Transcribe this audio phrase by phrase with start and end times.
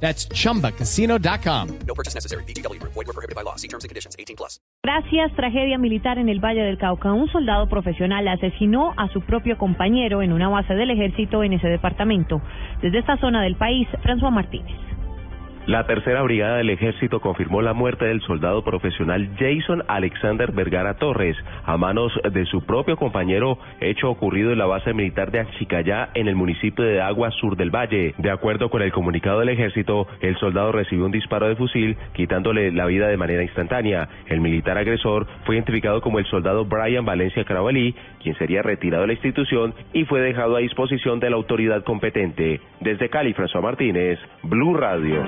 [0.00, 1.78] That's chumbacasino.com.
[1.86, 2.44] No purchase necessary.
[2.44, 2.80] BGW.
[2.82, 3.56] Void were prohibited by law.
[3.56, 4.14] See terms and conditions.
[4.18, 4.60] 18 plus.
[4.84, 7.12] Gracias, tragedia militar en el Valle del Cauca.
[7.12, 11.66] Un soldado profesional asesinó a su propio compañero en una base del ejército en ese
[11.66, 12.40] departamento.
[12.82, 14.85] Desde esta zona del país, François Martínez.
[15.66, 21.36] La tercera brigada del ejército confirmó la muerte del soldado profesional Jason Alexander Vergara Torres
[21.64, 26.28] a manos de su propio compañero, hecho ocurrido en la base militar de Achicayá en
[26.28, 28.14] el municipio de Agua Sur del Valle.
[28.16, 32.70] De acuerdo con el comunicado del ejército, el soldado recibió un disparo de fusil, quitándole
[32.70, 34.08] la vida de manera instantánea.
[34.28, 39.08] El militar agresor fue identificado como el soldado Brian Valencia Carabalí, quien sería retirado de
[39.08, 42.60] la institución y fue dejado a disposición de la autoridad competente.
[42.80, 45.24] Desde Cali, François Martínez, Blue Radio.